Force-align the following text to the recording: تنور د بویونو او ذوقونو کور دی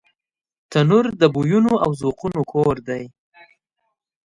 تنور 0.71 1.05
د 1.21 1.23
بویونو 1.33 1.73
او 1.83 1.91
ذوقونو 2.01 2.41
کور 2.53 2.75
دی 2.87 3.03